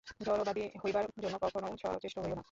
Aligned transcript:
জড়বাদী 0.25 0.63
হইবার 0.81 1.05
জন্য 1.21 1.35
কখনও 1.41 1.69
সচেষ্ট 1.77 2.17
হইও 2.19 2.29
না। 2.29 2.39